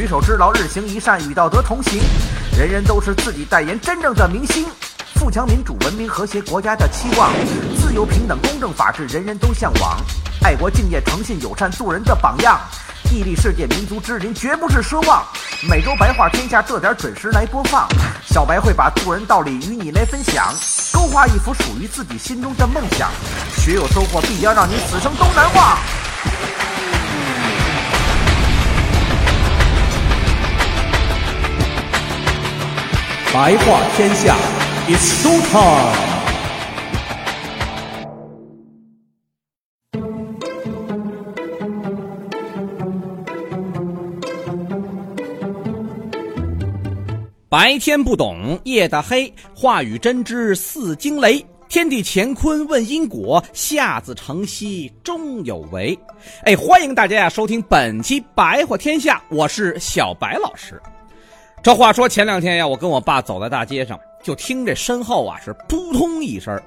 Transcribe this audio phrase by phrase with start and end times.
[0.00, 2.00] 举手之劳，日行一善，与道德同行。
[2.58, 4.64] 人人都是自己代言真正的明星。
[5.16, 7.30] 富强、民主、文明、和谐国家的期望，
[7.78, 10.00] 自由、平等、公正、法治，人人都向往。
[10.42, 12.58] 爱国、敬业、诚信、友善，做人的榜样。
[13.12, 15.22] 屹立世界民族之林，绝不是奢望。
[15.68, 17.86] 每周白话天下，这点准时来播放。
[18.24, 20.50] 小白会把做人道理与你来分享，
[20.94, 23.10] 勾画一幅属于自己心中的梦想。
[23.58, 25.78] 学有收获，必将让你此生都难忘。
[33.32, 34.36] 白话天下
[34.88, 35.94] ，It's show time。
[47.48, 51.46] 白天不懂夜的黑，话语真知似惊雷。
[51.68, 55.96] 天地乾坤问因果，下自成蹊终有为。
[56.42, 60.82] 哎，欢迎大家呀收听本期白话天下，我是小白老师。
[61.62, 66.58] 这话说前两天呀，我跟我爸走在大街上，就听这身后啊是扑通一声，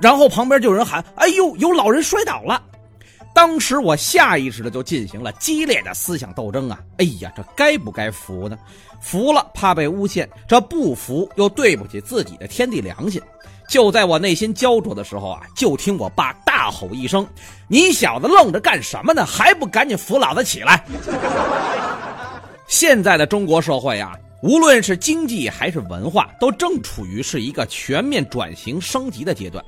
[0.00, 2.60] 然后旁边就有人喊：“哎呦，有老人摔倒了！”
[3.34, 6.80] 当时我下意识的就进行了激烈的思想斗争啊！
[6.98, 8.58] 哎呀，这该不该服呢？
[9.00, 13.22] 服了怕被诬陷，这不服又对不起自己的天地良心。
[13.68, 17.26] 就在我内心焦灼的时候啊，就听我爸大吼一声
[17.68, 19.24] ：“你小子愣着干什么呢？
[19.24, 20.84] 还不赶紧扶老子起来！”
[22.66, 29.64] 现在的中国社会啊，无论是经济还是文化，都正处于是一个全面转型升级的阶段。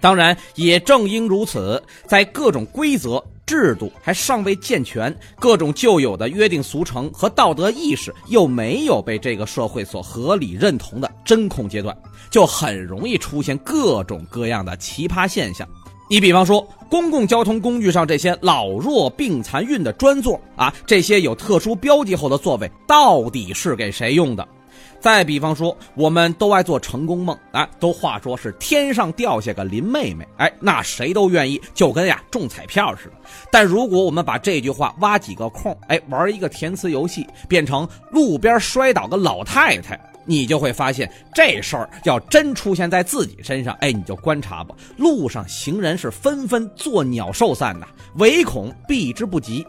[0.00, 11.96] 当然，也正因如此，在各种规则制度还尚未健全，各种旧有的约定俗成和道德意识又没有被这个社会所合理认同的真空阶段，
[12.30, 15.68] 就很容易出现各种各样的奇葩现象。
[16.12, 24.46] 你比方说，公共交通工具上这些老弱病残孕的专座啊，这些有特殊标记后的座位，到底是给谁用的？
[25.00, 33.14] 再比方说，我们都爱做成功梦啊，都话说是天上掉下个林妹妹，哎，那谁都愿意，就跟呀中彩票似的。
[33.50, 49.66] 但如果我们把这句话挖几个空，哎，玩一个填词游戏，变成路边摔倒个老太太，你就会发现这事儿要真出现在自己身上，哎，你就观察吧，路上行人是纷纷作鸟兽散呐，唯恐避之不及。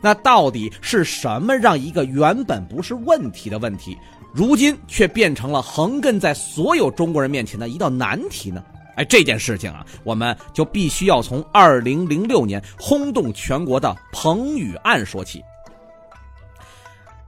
[0.00, 3.96] 那到底是什么让一个原本不是问题的问题？
[4.32, 8.62] 如今却变成了横亘在所有中国人面前的一道难题呢？
[8.96, 15.42] 哎，这件事情啊，我们就必须要从二零零六年轰动全国的彭宇案说起。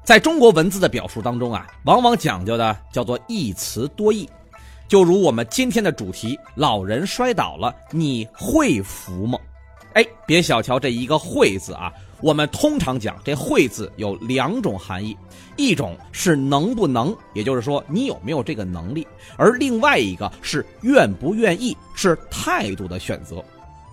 [0.05, 4.29] 在中国文字的表述当中啊，往往讲究的叫做一词多义，
[4.87, 9.39] 就如我们今天的主题：老人摔倒了，你会扶吗？
[9.95, 11.91] 哎，别小瞧这一个“会”字啊。
[12.21, 15.17] 我们通常讲这“会”字有两种含义，
[15.57, 19.07] 一种是能不能，也就是说你有没有这个能力；
[19.39, 23.43] 而另外一个是愿不愿意，是态度的选择。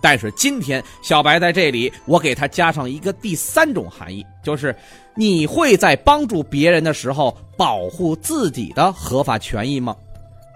[0.02, 4.76] 但是今天小白在这里，我给他加上一个第三种含义，就是
[5.16, 9.96] 你会在帮助别人的时候保护自己的合法权益吗？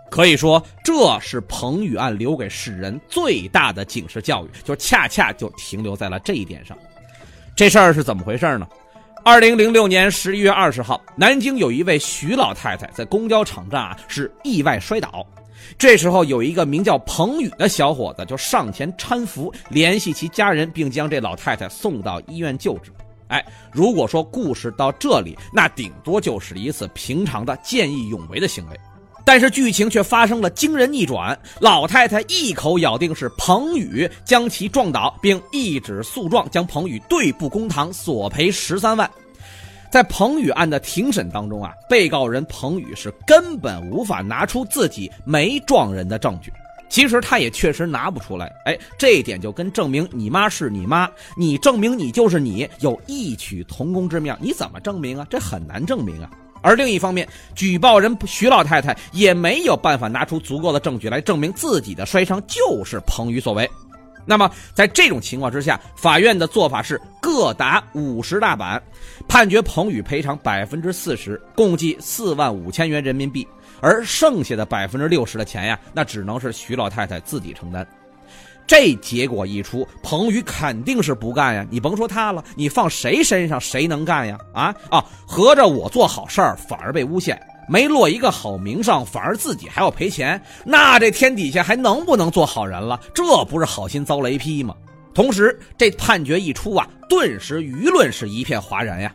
[0.10, 6.78] 可以说，这是彭宇案留给世人最大的警示教育，就恰恰就停留在了这一点上。
[7.56, 8.68] 这事儿是怎么回事呢？
[9.24, 15.26] 二零零六年十一月二十号，南京有一位徐老太太在公交场站啊是意外摔倒，
[15.78, 22.92] 这时候有一个名叫彭宇的小伙子就上前搀扶，联系其家人，并将这老太太送到医院救治。
[23.28, 28.80] 哎，如果说故事到这里，那顶多就是一次平常的见义勇为的行为。
[29.26, 39.10] 但是剧情却发生了惊人逆转，老太太一口咬定是彭宇将其撞倒，并一纸诉状将彭宇对簿公堂，索赔十三万。
[39.90, 46.52] 在彭宇案的庭审当中啊，被告人彭宇是根本无法拿出自己没撞人的证据，
[46.90, 48.54] 其实他也确实拿不出来。
[48.66, 54.38] 哎，这一点就跟证明你妈是你妈，你证明你就是你有异曲同工之妙。
[54.42, 55.26] 你怎么证明啊？
[55.30, 56.30] 这很难证明啊。
[56.62, 63.70] 而另一方面，举报人徐老太太也没有办法拿出足够的证据来证明自己的摔伤就是彭宇所为。
[64.28, 68.82] 那么，在这种情况之下，法院的做法是各打五十大板，
[69.28, 73.48] 判决彭宇赔偿百分之四十，共计四万五千元人民币。
[73.82, 77.86] 而剩下的百分之六十的钱呀，那只能是徐老太太自己承担。
[78.66, 81.68] 这结果一出，彭宇肯定是不干呀！
[81.70, 84.40] 你甭说他了，你放谁身上谁能干呀？
[84.54, 85.06] 啊啊！
[85.28, 93.00] 合着我做好事儿反而被诬陷，没落一个好名声，反而自己还要赔钱，那这天底下还能不能做好人了？
[93.14, 94.74] 这不是好心遭雷劈吗？
[95.16, 99.12] 同时，这判决一出啊，顿时舆论是一片哗然呀！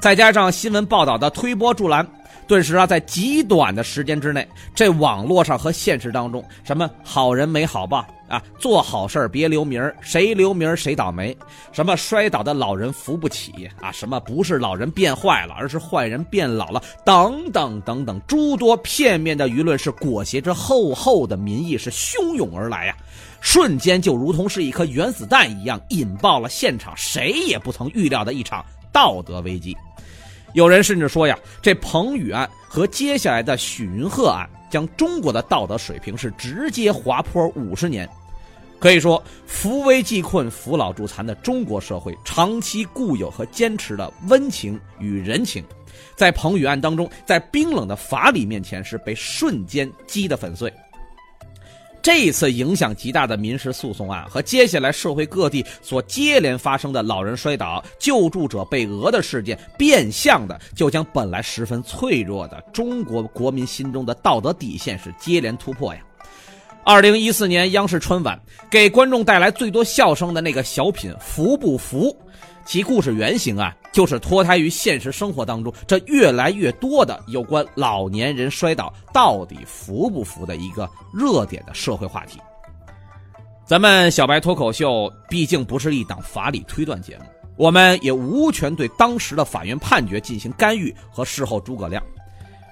[0.00, 2.06] 再加上新闻报道的推波助澜。
[2.46, 11.36] 顿时啊，在极短的时间之内，这网络上和现实当中，什么好人没好报啊，做好事别留名谁留名谁倒霉，
[11.70, 22.96] 什么摔倒的老人扶不起啊，什么不是老人变坏了，而是坏人变老了，等等等等，诸多片面的舆论是裹挟着厚厚的民意是汹涌而来呀，
[23.40, 29.76] 瞬间就如同是一颗原子弹一样，引爆了现场谁也不曾预料的一场道德危机。
[30.52, 38.08] 有人甚至说呀，这彭宇案和接下来的许云鹤案，将中国的道德水平是直接滑坡五十年。
[38.78, 45.62] 可以说，扶危济困、扶老助残的中国社会长期固有和坚持的温情与人情，
[46.16, 50.72] 在彭宇案当中，在冰冷的法理面前是被瞬间击得粉碎。
[52.02, 66.00] 这一次影响极大的民事诉讼案和接下来社会各地所接连发生的老人摔倒、救助者被讹的事件，变相的就将本来十分脆弱的中国国民心中的道德底线是接连突破呀。
[66.82, 72.08] 二零一四年央视春晚给观众带来最多笑声的那个小品《扶不扶》。
[72.70, 82.38] 其故事原型啊，就是脱胎于现实生活当中这越来越多的有关老年人摔倒到底扶不扶的一个热点的社会话题。
[83.66, 87.24] 咱们小白脱口秀毕竟不是一档法理推断节目，
[87.56, 92.00] 我们也无权对当时的法院判决进行干预和事后诸葛亮。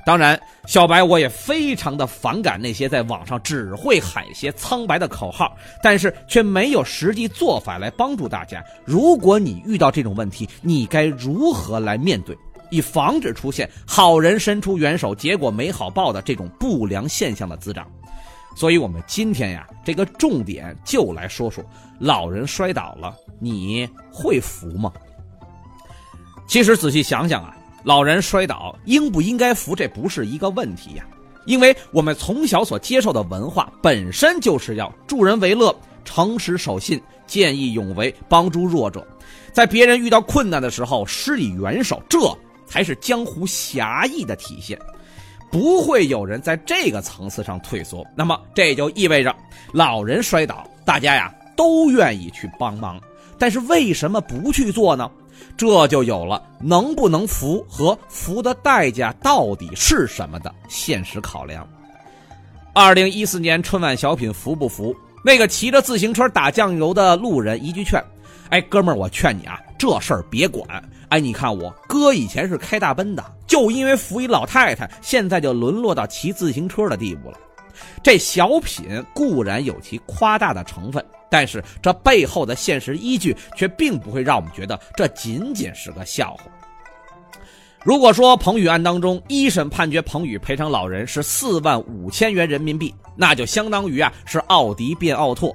[0.08, 8.64] 当然，小白我也非常的反感那些在网上只会喊些苍白的口号，但是却没有实际做法来帮助大家。
[8.86, 12.34] 如果你遇到这种问题，你该如何来面对，
[12.70, 17.86] 以防止出现好人伸出援手，结果没好报的这种不良现象的滋长？
[18.56, 21.62] 所以，我们今天呀，这个重点就来说说
[21.98, 24.90] 老人摔倒了，你会扶吗？
[26.46, 27.54] 其实仔细想想啊。
[27.84, 29.74] 老人摔倒应不应该扶？
[29.74, 31.04] 这不是一个问题呀，
[31.46, 39.06] 因为我们从小所接受的文化本身就是要助人为乐、诚实守信、见义勇为、帮助弱者，
[39.52, 42.18] 在别人遇到困难的时候施以援手，这
[42.66, 44.78] 才是江湖侠义的体现。
[45.50, 48.06] 不会有人在这个层次上退缩。
[48.14, 49.34] 那么这就意味着，
[49.72, 53.00] 老人摔倒，大家呀都愿意去帮忙，
[53.38, 55.10] 但是为什么不去做呢？
[55.56, 61.68] 这就有了能不能扶和扶的代价到底是什么的现实考量。
[62.72, 64.94] 二零一四年春晚小品扶不扶？
[65.24, 68.02] 那个骑着自行车打酱油的路人一句劝
[68.50, 70.64] ：“哎，哥们儿，我劝你啊，这事儿别管。
[71.08, 77.38] 哎，你看我哥以前是开大奔的，就因为扶一老太太，现在就沦落到骑自行车的地步了。
[78.02, 86.44] 这小品固然有其夸大的成分。”但是这背后的现实依据却并不会让我们觉得这仅仅是个笑话。
[87.84, 95.54] 如果说彭宇案当中一审判决彭宇赔偿老人是四万五千元人民币，那就相当于啊是奥迪变奥拓。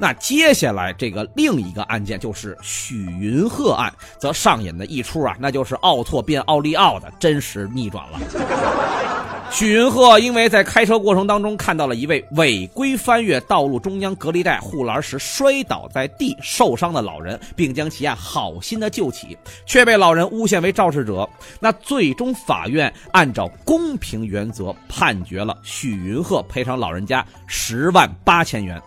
[0.00, 8.18] 那接下来这个另一个案件就是许云鹤案，则上演的一出啊，那就是奥拓变奥利奥的真实逆转了。
[9.52, 21.28] 许云鹤因为在开车过程当中看到了一位违规翻越道路中央隔离带护栏时摔倒在地受伤的老人，并将其啊好心的救起，却被老人诬陷为肇事者。
[21.58, 28.80] 那最终法院按照公平原则判决了许云鹤赔偿老人家十万八千元。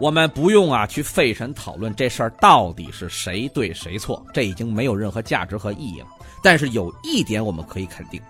[0.00, 6.06] 我们不用啊去费神讨论这事儿到底是谁对谁错，这已经没有任何价值和意义了。
[6.42, 8.20] 但是有一点我们可以肯定。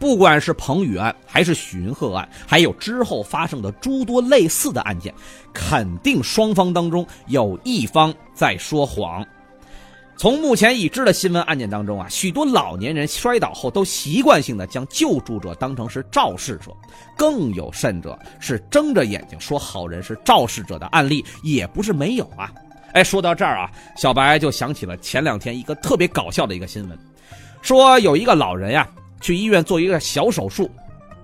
[0.00, 5.14] 不管是彭宇案，还是许云鹤案，还有之后发生的诸多类似的案件，
[5.52, 9.24] 肯定双方当中有一方在说谎。
[10.16, 16.70] 从目前已知的新闻案件当中啊，许多老年人摔倒后都习惯性的将救助者当成是肇事者，
[17.16, 22.52] 更有甚者是睁着眼睛说好人是肇事者的案例也不是没有啊。
[22.92, 26.98] 哎，说到这儿啊，小白就想起了前两天一个特别搞笑的一个新闻，
[27.62, 28.88] 说有一个老人呀。
[29.20, 30.68] 去医院做一个小手术，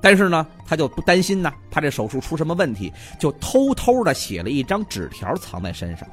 [0.01, 6.09] 但是呢，他就不担心呢，怕这手术出什么问题，就偷偷的写了一张纸条藏在身上。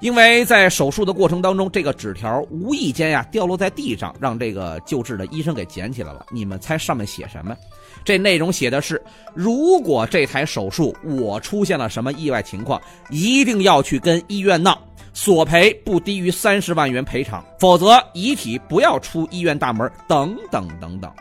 [0.00, 6.26] 因为在手术的过程当中，这个纸条无意间呀掉落在地上，让这个救治的医生给捡起来了。
[6.30, 7.54] 你们猜上面写什么？
[8.02, 9.00] 这内容写的是：
[9.34, 12.80] 如果这台手术我出现了什么意外情况，
[13.10, 21.12] 一定要去跟医院闹，索赔不低于三十万元赔偿，否则遗体不要出医院大门，等等等等。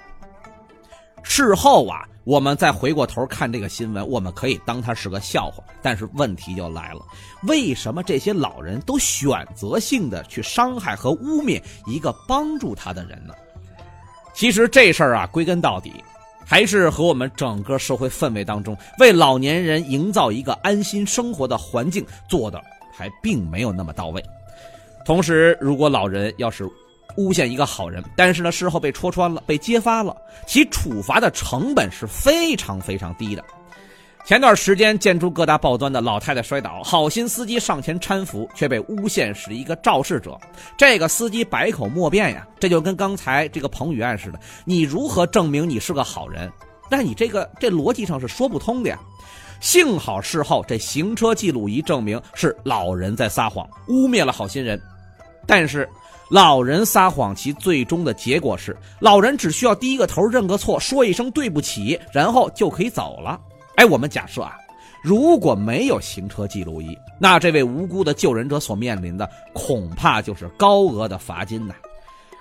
[1.29, 5.63] 事后啊，我们再回过头看这个新闻，我们可以当它是个笑话。
[5.79, 7.01] 但是问题就来了，
[7.43, 13.35] 为什么这些老人都选择性的去伤害和污蔑一个帮助他的人呢？
[14.33, 16.03] 其实这事儿啊，归根到底，
[16.43, 22.59] 还是和我们整个社会氛围当中为老年人营造一个安心生活的环境做的
[22.91, 24.21] 还并没有那么到位。
[25.05, 26.67] 同时，如果老人要是
[27.19, 30.15] 诬陷一个好人，但是呢事后被戳穿了、被揭发了，
[30.47, 33.43] 其处罚的成本是非常非常低的。
[34.25, 40.37] 前段时间，建筑各大报端的老太太摔倒，好心司机上前搀扶，却被诬陷是一个肇事者。
[40.77, 46.51] 这个司机百口莫辩呀，这就跟刚才这个彭宇案似的，你如何证明你是个好人？
[46.89, 48.99] 但你这个这逻辑上是说不通的呀。
[49.61, 54.79] 幸好事后这行车记录仪证明是老人在撒谎，污蔑了好心人。
[55.47, 55.89] 但是
[56.29, 63.39] 老人撒谎，其最终的结果是，老人只需要低个头认个错，说一声对不起，然后就可以走了。
[63.77, 64.55] 哎，我们假设啊，
[65.03, 71.73] 如果没有行车记录仪，那这位无辜的救人者所面临的恐怕就是高额的罚金呐。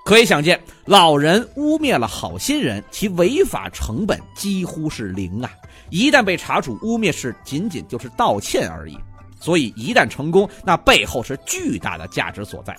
[0.05, 5.51] 可以想见，老人污蔑了好心人，其违法成本几乎是零啊！
[5.91, 8.99] 一旦被查处，污蔑是仅仅就是道歉而已。
[9.41, 12.77] 所以一旦成功，那背后是巨大的价值所在。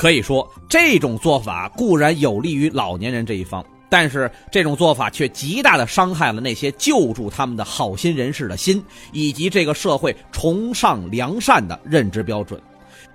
[0.00, 3.62] 可以说，这种做法固然有利于老年人这一方。
[3.90, 12.58] 但是这种做法却极大的伤害了那些救助他们的好心人士的心，以及这个社会崇尚良善的认知标准。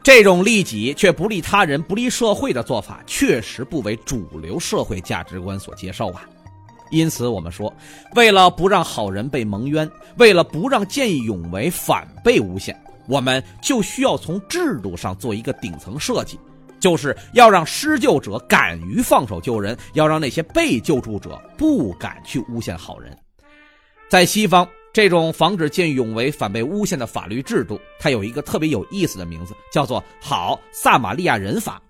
[0.03, 6.21] 这种利己却不利他人、不利社会的做法，确实不为主流社会价值观所接受啊。
[6.91, 7.73] 因此，我们说，
[8.13, 16.37] 为了不让好人被蒙冤，为了不让见义勇为反被诬陷，我们就需要从制度上做一个顶层设计。
[16.85, 23.17] 就是要让施救者敢于放手救人，要让那些被救助者不敢去诬陷好人。
[24.07, 31.81] 在西方，这种防止见义勇为反被诬陷的法律制度，它有一个特别有意思的名字，叫做“好撒玛利亚人法”。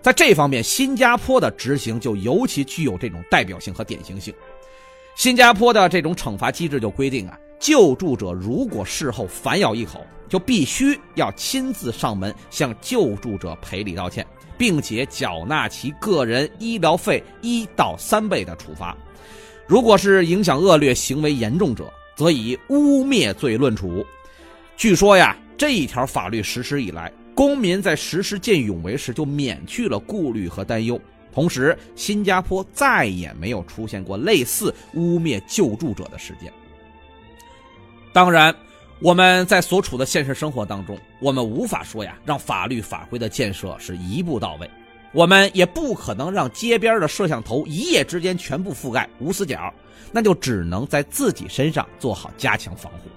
[0.00, 4.32] 在这方面，新加坡的执行就尤其具有这种代表性和典型性。
[5.16, 10.04] 新加坡的这种惩罚机制就规定啊，救助者如果事后反咬一口。
[10.28, 14.26] 就必须要亲自上门向救助者赔礼道歉，
[14.58, 18.94] 并且缴纳其个人医疗费一到三倍的处罚。
[19.66, 24.04] 如果是影响恶劣、行为严重者，则以污蔑罪论处。
[24.76, 31.00] 据说呀，这一条法律实施以来，公民在实施见义勇为时就免去了顾虑和担忧。
[31.32, 36.52] 同时，新加坡再也没有出现过类似污蔑救助者的事件。
[38.12, 38.54] 当然。
[39.00, 44.68] 我们在所处的现实生活当中，我们无法说呀，让法律法规的建设是一步到位，
[45.12, 49.72] 我们也不可能让街边的摄像头一夜之间全部覆盖无死角，
[50.10, 53.08] 那就只能在自己身上做好加强防护。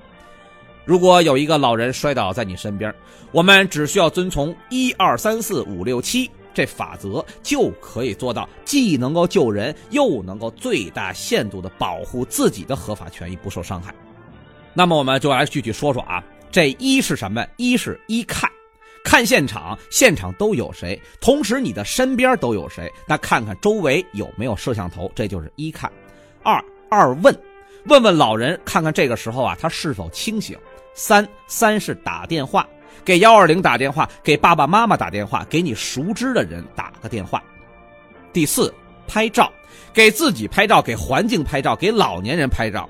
[0.85, 2.93] 如果有一个老人摔倒在你身边，
[3.31, 13.91] 我们只需要遵从一二三四五六七这法则，就可以做到既能够救人，又能够最大限度的保护自己的合法权益不受伤害。
[14.73, 17.45] 那么我们就来具体说说啊，这一是什么？
[17.57, 18.49] 一是一看，
[19.03, 20.99] 看现场，现场都有谁？
[21.19, 22.91] 同时你的身边都有谁？
[23.05, 25.91] 那看看周围有没有摄像头，这就是一看。
[26.41, 27.37] 二二问，
[27.85, 30.57] 问问老人，看看这个时候啊他是否清醒。
[30.93, 32.67] 三三是打电话，
[33.03, 37.41] 给幺二零打电话，给爸爸妈妈打电话，给你熟知的人打个电话。
[38.33, 38.73] 第四
[39.07, 39.51] 拍照，
[39.93, 42.89] 给自己拍照，给环境拍照，给老年人拍照。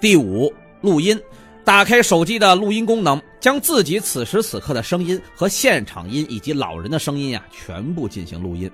[0.00, 0.52] 第五。
[0.80, 1.18] 录音，
[1.64, 8.70] 打开手机的录音功能，将自己此时此刻的声音和现场音以及老人的声音呀，全部进行录音。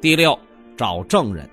[0.00, 0.38] 第六，
[0.76, 1.48] 找证人，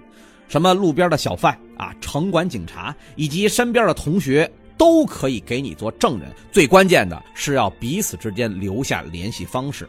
[0.48, 6.32] 什么路边的小贩啊，城管警察以及身边的同学都可以给你做证人。
[6.52, 9.88] 最关键的是要彼此之间留下联系方式。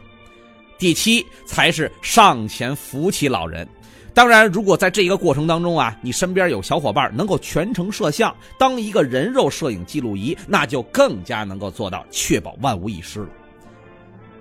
[0.77, 3.67] 第七，才是上前扶起老人。
[4.15, 13.27] 当然，如果在这一个过程当中啊，你身边有小伙伴能够全程摄像，当一个人肉摄影记录仪，那就更加能够做到确保万无一失了。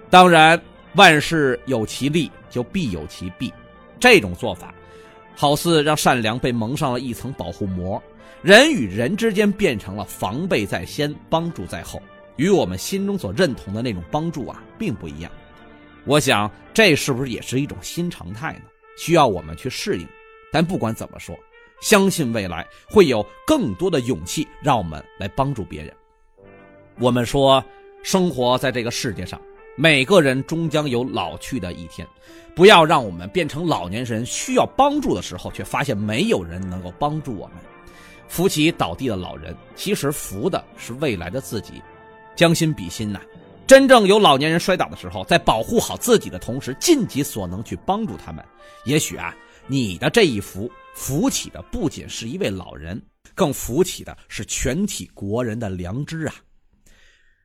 [0.08, 0.58] 当然，
[0.94, 3.52] 万事有其利，就必有其弊。
[3.98, 4.72] 这种做法，
[5.34, 8.00] 好似让善良被蒙上了一层保护膜，
[8.42, 12.00] 人与人之间变成了防备在先，帮助在后，
[12.36, 15.28] 与我们心中所认同的那种帮助啊，并不一样。
[16.04, 18.66] 我想，这是不是也是一种新常态呢？
[18.96, 20.06] 需要我们去适应，
[20.52, 21.36] 但不管怎么说，
[21.80, 25.92] 相信未来会有更多的勇气，让我们来帮助别人。
[26.98, 27.64] 我们说，
[28.02, 29.40] 生活在这个世界上，
[29.76, 32.06] 每个人终将有老去的一天。
[32.54, 37.56] 不要让我们变成老年人需要帮助的时候，却发现没有人能够帮助我们。
[38.28, 41.82] 扶起倒地的老人，其实扶的是未来的自己。
[42.36, 43.20] 将心比心呐，
[43.66, 48.44] 真正有老年人摔倒的时候，在保护好自己的同时，尽己所能去帮助他们。
[48.84, 49.34] 也许啊，
[49.66, 53.02] 你的这一扶，扶起的不仅是一位老人，
[53.34, 56.34] 更扶起的是全体国人的良知啊。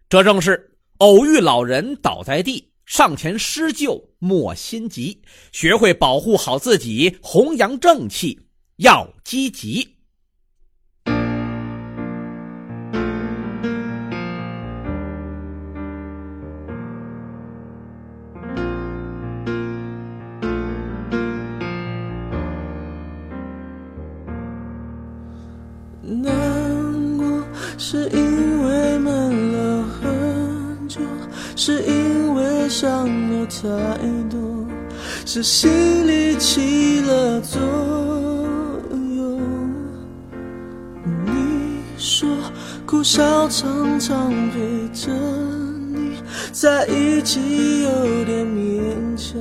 [0.10, 5.22] 这正是偶遇老人倒在地，上前施救莫心急，
[5.54, 8.38] 学会保护好自己，弘扬正气
[8.78, 9.96] 要积极。
[33.62, 33.68] 太
[34.30, 34.40] 多，
[35.26, 37.60] 是心里起了作
[38.94, 39.42] 用。
[41.26, 42.30] 你说
[42.86, 45.12] 哭笑常常陪着
[45.94, 46.22] 你
[46.54, 49.38] 在一起有点勉强，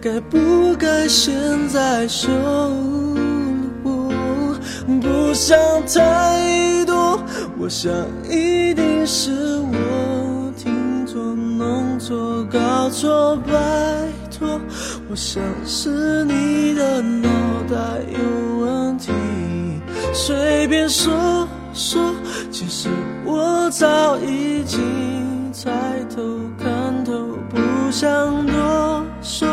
[0.00, 1.32] 该不该现
[1.68, 2.28] 在说？
[5.00, 5.56] 不想
[5.86, 7.22] 太多，
[7.56, 7.90] 我想
[8.28, 9.76] 一定是我、
[12.10, 13.52] 错、搞错，拜
[14.36, 14.60] 托，
[15.08, 17.28] 我想是你的脑
[17.70, 17.76] 袋
[18.10, 19.12] 有问题。
[20.12, 22.12] 随便说说，
[22.50, 22.88] 其实
[23.24, 25.70] 我早已经猜
[26.12, 26.20] 透、
[26.58, 27.12] 看透，
[27.48, 29.46] 不想多说，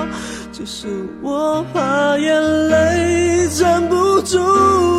[0.51, 0.87] 只是
[1.21, 4.96] 我怕眼泪站不住。